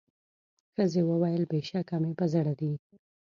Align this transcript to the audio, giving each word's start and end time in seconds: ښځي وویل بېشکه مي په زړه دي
ښځي 0.73 1.01
وویل 1.05 1.43
بېشکه 1.51 1.95
مي 2.01 2.11
په 2.19 2.25
زړه 2.33 2.53
دي 2.59 2.71